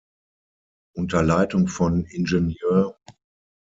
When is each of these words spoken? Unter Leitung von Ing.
Unter 0.95 1.21
Leitung 1.21 1.67
von 1.67 2.05
Ing. 2.09 2.55